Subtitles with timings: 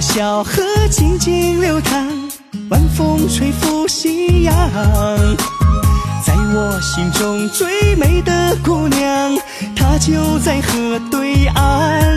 [0.00, 2.06] 小河静静流淌，
[2.70, 4.54] 晚风吹拂夕阳。
[6.24, 9.36] 在我心中最美的姑娘，
[9.74, 12.16] 她就在河对岸。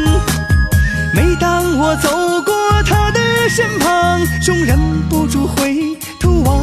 [1.16, 2.10] 每当我走
[2.46, 2.54] 过
[2.84, 4.78] 她的身旁，总忍
[5.10, 6.56] 不住回头望。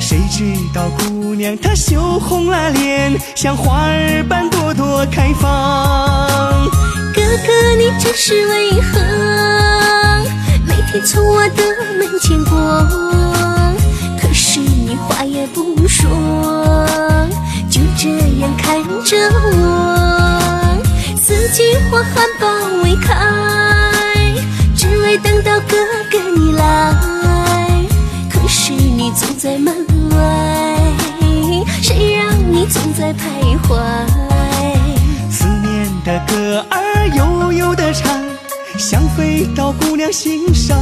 [0.00, 6.28] 谁知道姑娘她羞红了脸，像花儿般朵朵开放。
[7.14, 8.79] 哥哥，你真是为何？
[19.04, 19.16] 着
[19.56, 20.78] 我。
[21.16, 23.14] 四季花含苞未开，
[24.76, 25.76] 只为等到哥
[26.10, 26.94] 哥你来。
[28.30, 29.74] 可是你总在门
[30.10, 30.16] 外，
[31.82, 33.78] 谁让你总在徘徊？
[35.30, 38.20] 思念的歌儿悠悠的唱，
[38.78, 40.78] 想飞到姑娘心上。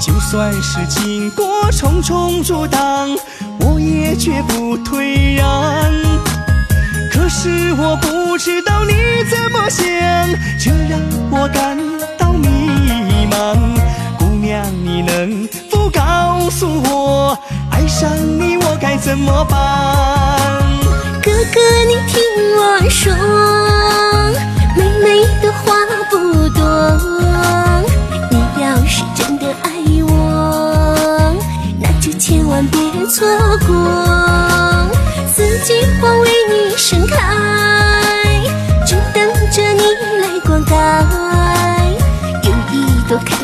[0.00, 3.08] 就算是经过重重阻挡，
[3.60, 5.92] 我也绝不退让。
[8.44, 8.92] 知道你
[9.30, 9.86] 怎么想，
[10.58, 10.98] 这让
[11.30, 11.78] 我感
[12.18, 13.56] 到迷茫。
[14.18, 17.38] 姑娘，你能否告诉我，
[17.70, 20.60] 爱上你我该怎么办？
[21.22, 22.20] 哥哥，你听
[22.56, 23.14] 我说，
[24.76, 25.72] 妹妹的话
[26.10, 26.98] 不多。
[28.28, 29.70] 你要是真的爱
[30.08, 31.32] 我，
[31.80, 33.24] 那就千万别错
[33.68, 34.21] 过。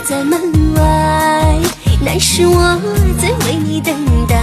[0.09, 0.41] 在门
[0.75, 1.60] 外，
[2.00, 2.81] 那是我
[3.21, 3.94] 在为你等
[4.27, 4.37] 待。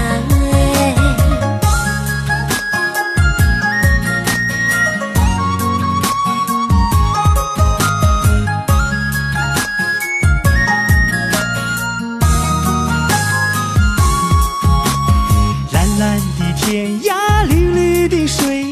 [15.72, 18.67] 蓝蓝的天涯，绿绿的水，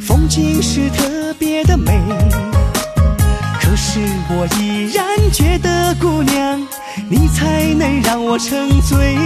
[0.00, 1.27] 风景是特
[7.10, 9.16] 你才能让我沉醉。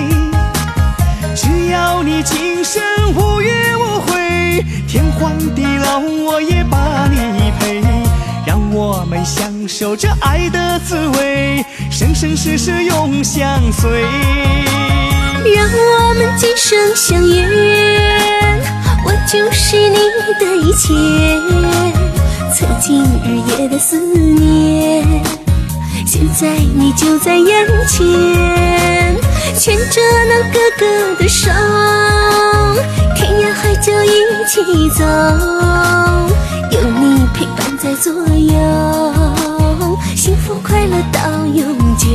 [1.34, 2.82] 只要你今生
[3.14, 7.82] 无怨无悔，天荒地老我也把你陪。
[8.46, 14.02] 让我们享受这爱的滋味，生生世世永相随。
[15.54, 18.52] 让我们今生相约，
[19.04, 19.96] 我就是你
[20.38, 20.94] 的一切。
[22.54, 25.04] 曾经日夜的思念，
[26.14, 28.04] 现在你就在眼前，
[29.58, 31.50] 牵着那哥哥的手，
[33.16, 34.10] 天涯海角一
[34.46, 35.06] 起走，
[36.70, 39.14] 有你陪伴在左右，
[40.14, 42.06] 幸福快乐到永久。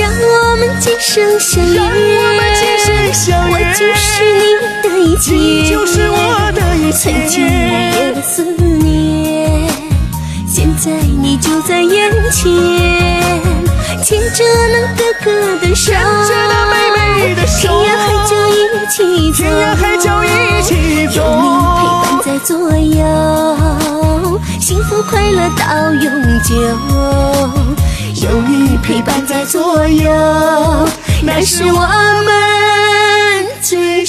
[0.00, 1.90] 让我们今生相约，让我
[2.32, 4.40] 们今生相我就是你
[4.82, 7.12] 的一切，你就是我的一切
[11.42, 12.48] 就在眼前，
[14.02, 15.26] 牵着那哥哥
[15.58, 18.56] 的手，牵着那妹妹的手天涯海角一
[18.88, 18.96] 起
[19.32, 20.26] 走，天涯海角一
[20.62, 20.70] 起
[21.08, 26.04] 走有你陪伴在左右，幸福快乐到永
[26.42, 26.48] 久。
[28.22, 30.10] 有你陪伴在左右，
[31.24, 34.04] 那是我们最